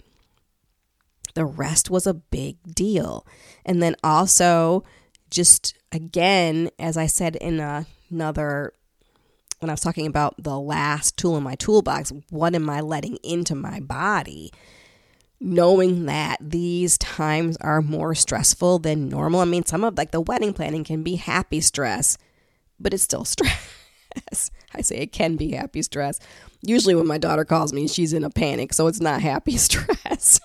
The 1.35 1.45
rest 1.45 1.89
was 1.89 2.05
a 2.05 2.15
big 2.15 2.57
deal. 2.75 3.25
And 3.65 3.81
then 3.81 3.95
also, 4.03 4.83
just 5.31 5.79
again, 5.93 6.71
as 6.81 6.97
I 6.97 7.07
said 7.07 7.37
in 7.37 7.61
another 8.11 8.73
when 9.61 9.71
I 9.71 9.73
was 9.73 9.81
talking 9.81 10.07
about 10.07 10.35
the 10.43 10.59
last 10.59 11.17
tool 11.17 11.37
in 11.37 11.43
my 11.43 11.55
toolbox, 11.55 12.13
what 12.31 12.55
am 12.55 12.69
I 12.69 12.81
letting 12.81 13.17
into 13.23 13.55
my 13.55 13.81
body? 13.81 14.53
knowing 15.41 16.07
that 16.07 16.39
these 16.41 16.97
times 16.99 17.57
are 17.59 17.83
more 17.83 18.15
stressful 18.15 18.79
than 18.79 19.09
normal. 19.09 19.41
I 19.41 19.45
mean, 19.45 19.65
some 19.65 19.85
of 19.85 19.99
like 19.99 20.11
the 20.11 20.21
wedding 20.21 20.53
planning 20.53 20.85
can 20.85 21.03
be 21.03 21.17
happy 21.17 21.61
stress, 21.61 22.17
but 22.81 22.95
it's 22.95 23.03
still 23.03 23.25
stress. 23.25 24.51
I 24.75 24.81
say 24.81 24.97
it 24.99 25.13
can 25.13 25.37
be 25.37 25.53
happy 25.53 25.83
stress. 25.83 26.21
Usually, 26.63 26.95
when 26.95 27.07
my 27.07 27.19
daughter 27.19 27.45
calls 27.45 27.73
me, 27.73 27.87
she's 27.87 28.13
in 28.13 28.25
a 28.25 28.31
panic, 28.31 28.73
so 28.73 28.87
it's 28.87 29.01
not 29.01 29.21
happy 29.21 29.57
stress. 29.57 30.41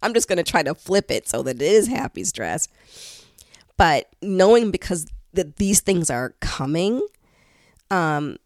I'm 0.00 0.14
just 0.14 0.28
going 0.28 0.38
to 0.38 0.44
try 0.44 0.62
to 0.62 0.74
flip 0.74 1.10
it 1.10 1.28
so 1.28 1.42
that 1.42 1.56
it 1.56 1.62
is 1.62 1.88
happy 1.88 2.22
stress. 2.22 2.68
But 3.76 4.08
knowing 4.22 4.70
because 4.70 5.06
that 5.34 5.56
these 5.56 5.80
things 5.80 6.10
are 6.10 6.34
coming, 6.40 7.02
um, 7.90 8.38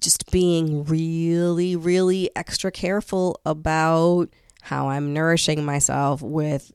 just 0.00 0.30
being 0.30 0.84
really, 0.84 1.76
really 1.76 2.30
extra 2.36 2.70
careful 2.70 3.40
about 3.44 4.28
how 4.62 4.88
I'm 4.88 5.12
nourishing 5.12 5.64
myself 5.64 6.22
with 6.22 6.72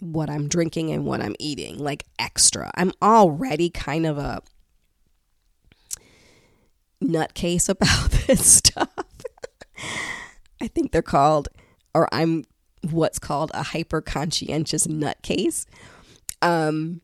what 0.00 0.28
I'm 0.28 0.48
drinking 0.48 0.90
and 0.90 1.04
what 1.04 1.20
I'm 1.20 1.36
eating, 1.38 1.78
like 1.78 2.04
extra. 2.18 2.70
I'm 2.74 2.92
already 3.00 3.70
kind 3.70 4.06
of 4.06 4.18
a 4.18 4.42
nutcase 7.02 7.68
about 7.68 8.10
this 8.26 8.44
stuff. 8.44 8.88
I 10.60 10.68
think 10.68 10.92
they're 10.92 11.02
called, 11.02 11.48
or 11.94 12.08
I'm 12.12 12.44
what's 12.90 13.18
called 13.18 13.50
a 13.54 13.62
hyper 13.62 14.00
conscientious 14.00 14.86
nutcase. 14.86 15.66
Um, 16.40 17.00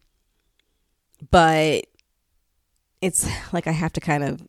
but 1.31 1.87
it's 3.00 3.28
like 3.52 3.67
I 3.67 3.73
have 3.73 3.93
to 3.95 4.00
kind 4.00 4.25
of 4.25 4.47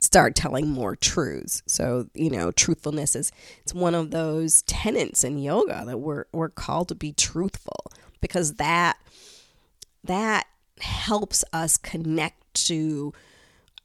start 0.00 0.34
telling 0.34 0.68
more 0.68 0.94
truths. 0.96 1.62
So, 1.66 2.08
you 2.14 2.30
know, 2.30 2.50
truthfulness 2.52 3.16
is 3.16 3.32
it's 3.62 3.74
one 3.74 3.94
of 3.94 4.10
those 4.10 4.62
tenets 4.62 5.24
in 5.24 5.38
yoga 5.38 5.84
that 5.86 5.98
we're 5.98 6.24
we're 6.32 6.48
called 6.48 6.88
to 6.88 6.94
be 6.94 7.12
truthful 7.12 7.90
because 8.20 8.54
that 8.54 8.98
that 10.04 10.46
helps 10.80 11.44
us 11.52 11.76
connect 11.76 12.54
to 12.66 13.12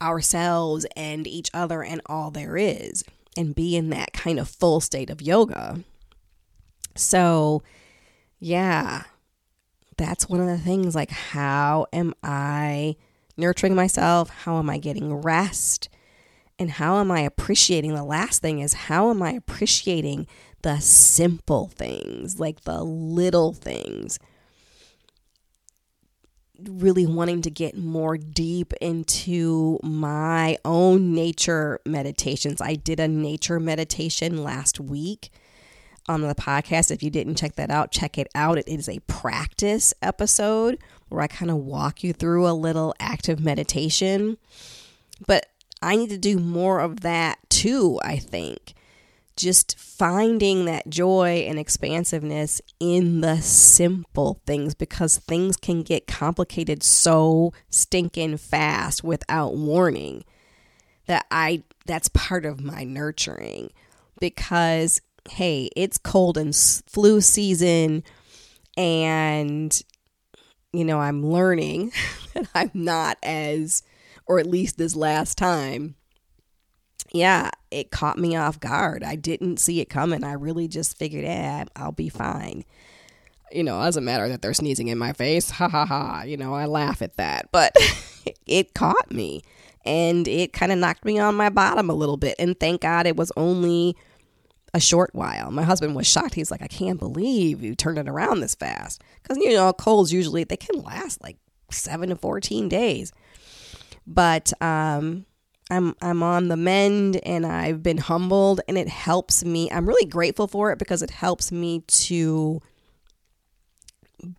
ourselves 0.02 0.86
and 0.96 1.26
each 1.26 1.50
other 1.54 1.84
and 1.84 2.02
all 2.06 2.30
there 2.30 2.58
is 2.58 3.04
and 3.36 3.56
be 3.56 3.76
in 3.76 3.90
that 3.90 4.14
kind 4.14 4.40
of 4.40 4.48
full 4.48 4.80
state 4.80 5.10
of 5.10 5.22
yoga. 5.22 5.80
So, 6.96 7.64
yeah, 8.40 9.04
that's 9.98 10.30
one 10.30 10.40
of 10.40 10.48
the 10.48 10.58
things 10.58 10.94
like, 10.94 11.10
how 11.10 11.88
am 11.92 12.14
I 12.22 12.96
nurturing 13.38 13.74
myself? 13.74 14.30
How 14.30 14.60
am 14.60 14.70
I 14.70 14.78
getting 14.78 15.14
rest? 15.14 15.90
And 16.60 16.72
how 16.72 17.00
am 17.00 17.12
I 17.12 17.22
appreciating? 17.22 17.94
The 17.94 18.04
last 18.04 18.42
thing 18.42 18.60
is, 18.60 18.74
how 18.74 19.10
am 19.10 19.22
I 19.22 19.32
appreciating 19.32 20.28
the 20.62 20.80
simple 20.80 21.68
things, 21.68 22.40
like 22.40 22.62
the 22.62 22.84
little 22.84 23.54
things? 23.54 24.20
really 26.70 27.06
wanting 27.06 27.42
to 27.42 27.50
get 27.50 27.78
more 27.78 28.18
deep 28.18 28.74
into 28.82 29.80
my 29.84 30.58
own 30.64 31.14
nature 31.14 31.80
meditations. 31.86 32.62
I 32.62 32.76
did 32.76 33.00
a 33.00 33.08
nature 33.08 33.60
meditation 33.60 34.44
last 34.44 34.80
week 34.80 35.30
on 36.08 36.22
the 36.22 36.36
podcast. 36.36 36.92
If 36.92 37.02
you 37.04 37.10
didn't 37.10 37.36
check 37.36 37.56
that 37.56 37.70
out, 37.70 37.92
check 37.92 38.18
it 38.18 38.28
out. 38.36 38.58
It 38.58 38.68
is 38.68 38.88
a 38.88 39.00
practice 39.08 39.94
episode 40.02 40.78
where 41.10 41.22
I 41.22 41.28
kind 41.28 41.52
of 41.52 41.58
walk 41.58 42.04
you 42.04 42.14
through 42.14 42.48
a 42.48 42.54
little 42.54 42.94
active 43.00 43.40
meditation. 43.40 44.38
But 45.26 45.46
I 45.84 45.98
need 45.98 46.10
to 46.10 46.18
do 46.18 46.40
more 46.40 46.80
of 46.80 47.02
that 47.02 47.38
too, 47.50 48.00
I 48.04 48.18
think. 48.18 48.74
Just 49.36 49.78
finding 49.78 50.66
that 50.66 50.90
joy 50.90 51.46
and 51.48 51.60
expansiveness 51.60 52.62
in 52.80 53.22
the 53.22 53.42
simple 53.42 54.40
things 54.46 54.76
because 54.76 55.18
things 55.18 55.58
can 55.58 55.82
get 55.82 56.08
complicated 56.08 56.84
so 56.84 57.52
stinking 57.70 58.38
fast 58.38 59.04
without 59.04 59.56
warning 59.56 60.24
that 61.08 61.26
I 61.32 61.64
that's 61.86 62.10
part 62.10 62.46
of 62.46 62.62
my 62.62 62.84
nurturing 62.84 63.72
because 64.20 65.02
hey, 65.30 65.70
it's 65.76 65.98
cold 65.98 66.38
and 66.38 66.56
flu 66.56 67.22
season 67.22 68.04
and 68.78 69.82
you 70.72 70.86
know, 70.86 71.00
I'm 71.00 71.26
learning 71.26 71.92
that 72.34 72.48
I'm 72.56 72.72
not 72.74 73.18
as 73.24 73.84
or 74.26 74.40
at 74.40 74.48
least 74.48 74.78
this 74.78 74.96
last 74.96 75.38
time 75.38 75.96
yeah, 77.14 77.52
it 77.70 77.92
caught 77.92 78.18
me 78.18 78.36
off 78.36 78.60
guard. 78.60 79.04
I 79.04 79.16
didn't 79.16 79.58
see 79.58 79.80
it 79.80 79.86
coming. 79.86 80.24
I 80.24 80.34
really 80.34 80.68
just 80.68 80.98
figured, 80.98 81.26
eh, 81.26 81.66
I'll 81.76 81.92
be 81.92 82.10
fine. 82.10 82.66
You 83.52 83.64
know, 83.64 83.80
it 83.80 83.86
doesn't 83.86 84.04
matter 84.04 84.28
that 84.30 84.42
they're 84.42 84.54
sneezing 84.54 84.88
in 84.88 84.98
my 84.98 85.14
face. 85.14 85.52
Ha 85.52 85.70
ha 85.70 85.86
ha. 85.86 86.24
You 86.24 86.38
know, 86.38 86.56
I 86.56 86.66
laugh 86.66 87.04
at 87.04 87.18
that. 87.18 87.50
But 87.52 87.76
it 88.48 88.74
caught 88.74 89.12
me 89.12 89.44
and 89.86 90.28
it 90.28 90.54
kind 90.54 90.72
of 90.72 90.80
knocked 90.80 91.06
me 91.06 91.20
on 91.20 91.36
my 91.36 91.50
bottom 91.50 91.90
a 91.90 91.94
little 91.94 92.18
bit. 92.18 92.36
And 92.40 92.60
thank 92.60 92.82
God 92.82 93.06
it 93.06 93.16
was 93.16 93.32
only 93.38 93.96
a 94.74 94.80
short 94.80 95.14
while. 95.14 95.52
My 95.52 95.62
husband 95.62 95.96
was 95.96 96.08
shocked. 96.08 96.34
He's 96.34 96.50
like, 96.50 96.64
I 96.64 96.68
can't 96.68 97.00
believe 97.00 97.62
you 97.62 97.76
turned 97.76 98.00
it 98.00 98.10
around 98.10 98.40
this 98.40 98.56
fast. 98.56 99.04
Because, 99.22 99.38
you 99.38 99.54
know, 99.54 99.72
colds 99.72 100.12
usually, 100.12 100.46
they 100.46 100.58
can 100.58 100.82
last 100.82 101.22
like 101.22 101.38
seven 101.70 102.10
to 102.10 102.16
14 102.16 102.70
days. 102.70 103.12
But, 104.06 104.52
um, 104.62 105.26
I'm 105.72 105.96
I'm 106.02 106.22
on 106.22 106.50
the 106.50 106.58
mend 106.58 107.18
and 107.26 107.46
I've 107.46 107.82
been 107.82 107.98
humbled 107.98 108.62
and 108.68 108.78
it 108.78 108.90
helps 108.90 109.44
me. 109.44 109.72
I'm 109.72 109.88
really 109.88 110.06
grateful 110.06 110.48
for 110.48 110.72
it 110.72 110.80
because 110.80 111.02
it 111.02 111.10
helps 111.10 111.52
me 111.52 111.80
to 111.88 112.62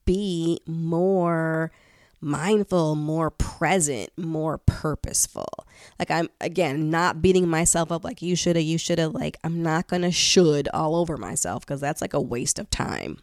be 0.04 0.60
more 0.66 1.72
mindful, 2.20 2.94
more 2.94 3.30
present, 3.30 4.10
more 4.16 4.58
purposeful. 4.58 5.66
Like 5.98 6.10
I'm 6.10 6.28
again 6.40 6.90
not 6.90 7.22
beating 7.22 7.48
myself 7.48 7.90
up 7.90 8.04
like 8.04 8.22
you 8.22 8.36
shoulda, 8.36 8.62
you 8.62 8.78
shoulda. 8.78 9.08
Like 9.08 9.38
I'm 9.44 9.62
not 9.62 9.88
gonna 9.88 10.12
should 10.12 10.68
all 10.74 10.94
over 10.94 11.16
myself 11.16 11.66
because 11.66 11.80
that's 11.80 12.00
like 12.00 12.14
a 12.14 12.20
waste 12.20 12.58
of 12.58 12.70
time. 12.70 13.18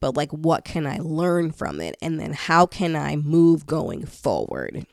But 0.00 0.16
like 0.16 0.32
what 0.32 0.64
can 0.64 0.86
I 0.86 0.98
learn 0.98 1.52
from 1.52 1.80
it? 1.80 1.96
And 2.02 2.18
then 2.20 2.32
how 2.32 2.66
can 2.66 2.94
I 2.96 3.16
move 3.16 3.66
going 3.66 4.06
forward? 4.06 4.86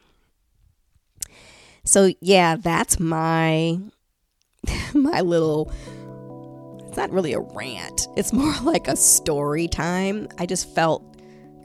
So 1.86 2.12
yeah, 2.19 2.56
that's 2.58 3.00
my 3.00 3.80
my 4.93 5.21
little 5.21 5.71
it's 6.88 6.98
not 6.98 7.12
really 7.12 7.34
a 7.34 7.39
rant. 7.39 8.08
It's 8.15 8.32
more 8.32 8.54
like 8.63 8.88
a 8.88 8.95
story 8.95 9.67
time. 9.67 10.28
I 10.38 10.45
just 10.45 10.74
felt 10.74 11.04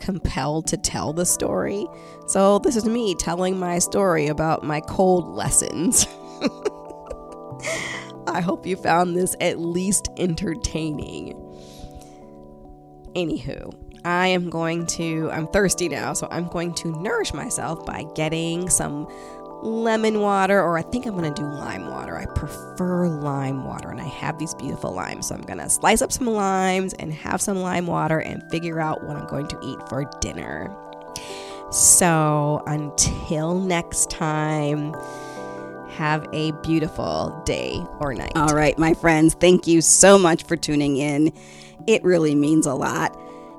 compelled 0.00 0.66
to 0.68 0.76
tell 0.76 1.12
the 1.12 1.26
story. 1.26 1.87
So 2.26 2.59
this 2.59 2.74
is 2.74 2.85
me 2.85 3.14
telling 3.14 3.59
my 3.59 3.78
story 3.78 4.28
about 4.28 4.64
my 4.64 4.80
cold 4.80 5.28
lessons. 5.37 6.06
I 8.26 8.40
hope 8.40 8.66
you 8.66 8.76
found 8.76 9.14
this 9.16 9.37
at 9.40 9.59
least 9.59 10.09
entertaining. 10.16 11.35
Anywho, 13.14 13.74
I 14.04 14.28
am 14.28 14.50
going 14.50 14.87
to, 14.87 15.30
I'm 15.30 15.46
thirsty 15.48 15.88
now, 15.88 16.12
so 16.12 16.28
I'm 16.30 16.48
going 16.48 16.74
to 16.74 17.00
nourish 17.02 17.35
myself 17.35 17.85
by 17.85 18.04
getting 18.14 18.70
some 18.70 19.06
lemon 19.62 20.20
water, 20.20 20.61
or 20.61 20.79
I 20.79 20.83
think 20.83 21.07
I'm 21.07 21.14
gonna 21.14 21.35
do 21.35 21.44
lime 21.44 21.87
water. 21.87 22.16
I 22.16 22.27
prefer 22.27 23.09
lime 23.09 23.64
water, 23.64 23.90
and 23.90 24.01
I 24.01 24.09
have 24.09 24.38
these 24.38 24.55
beautiful 24.55 24.92
limes. 24.92 25.29
So 25.29 25.35
I'm 25.35 25.42
gonna 25.42 25.68
slice 25.68 26.03
up 26.03 26.12
some 26.12 26.27
limes 26.27 26.94
and 26.94 27.12
have 27.12 27.40
some 27.40 27.59
lime 27.59 27.87
water 27.87 28.20
and 28.20 28.42
figure 28.51 28.81
out 28.81 29.05
what 29.05 29.16
I'm 29.16 29.27
going 29.27 29.49
to 29.49 29.59
eat 29.62 29.79
for 29.88 30.05
dinner. 30.20 30.75
So 31.70 32.62
until 32.66 33.55
next 33.55 34.11
time, 34.11 34.94
have 35.90 36.27
a 36.33 36.53
beautiful 36.62 37.40
day 37.44 37.85
or 38.01 38.14
night. 38.14 38.33
All 38.35 38.55
right, 38.55 38.77
my 38.79 38.94
friends, 38.94 39.35
thank 39.35 39.66
you 39.66 39.81
so 39.81 40.18
much 40.18 40.44
for 40.44 40.57
tuning 40.57 40.96
in. 40.96 41.33
It 41.87 42.03
really 42.03 42.35
means 42.35 42.66
a 42.66 42.75
lot. 42.75 43.16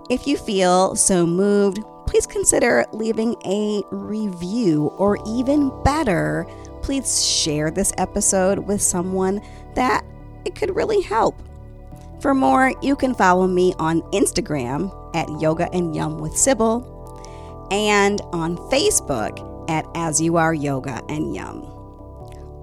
If 0.10 0.28
you 0.28 0.38
feel 0.38 0.96
so 0.96 1.26
moved, 1.26 1.80
please 2.12 2.28
consider 2.28 2.86
leaving 2.92 3.36
a 3.46 3.82
review, 3.90 4.88
or 4.98 5.18
even 5.26 5.72
better, 5.84 6.46
please 6.82 7.26
share 7.26 7.72
this 7.72 7.94
episode 7.98 8.60
with 8.60 8.82
someone 8.82 9.42
that 9.76 10.04
it 10.44 10.54
could 10.54 10.76
really 10.76 11.02
help. 11.02 11.42
For 12.20 12.36
more, 12.36 12.74
you 12.82 12.98
can 12.98 13.16
follow 13.16 13.48
me 13.48 13.74
on 13.80 14.02
Instagram 14.12 14.94
at 15.16 15.30
Yoga 15.40 15.70
and 15.74 15.96
Yum 15.96 16.20
with 16.20 16.36
Sybil 16.36 16.86
and 17.72 18.20
on 18.34 18.58
Facebook 18.58 19.70
at 19.70 19.86
As 19.96 20.20
You 20.20 20.36
Are 20.36 20.54
Yoga 20.54 21.02
and 21.08 21.34
Yum. 21.34 21.66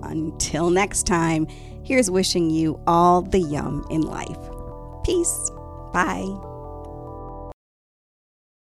Until 0.03 0.69
next 0.69 1.07
time, 1.07 1.47
here's 1.83 2.11
wishing 2.11 2.51
you 2.51 2.79
all 2.87 3.23
the 3.23 3.41
yum 3.41 3.87
in 3.89 4.03
life. 4.03 4.39
Peace. 5.05 5.51
Bye. 5.95 6.48